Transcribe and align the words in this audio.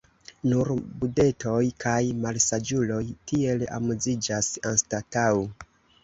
Nur 0.51 0.69
bubetoj 1.01 1.65
kaj 1.83 1.99
malsaĝuloj 2.23 3.01
tiel 3.31 3.65
amuziĝas 3.75 4.49
anstataŭ. 4.71 5.29